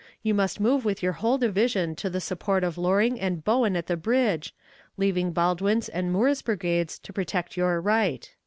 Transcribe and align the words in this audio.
You 0.23 0.33
must 0.33 0.59
move 0.59 0.83
with 0.83 1.03
your 1.03 1.11
whole 1.11 1.37
division 1.37 1.95
to 1.97 2.09
the 2.09 2.19
support 2.19 2.63
of 2.63 2.75
Loring 2.75 3.19
and 3.21 3.43
Bowen 3.43 3.75
at 3.75 3.85
the 3.85 3.95
bridge, 3.95 4.51
leaving 4.97 5.31
Baldwin's 5.31 5.89
and 5.89 6.11
Moore's 6.11 6.41
brigades 6.41 6.97
to 6.97 7.13
protect 7.13 7.55
your 7.55 7.79
right." 7.79 8.27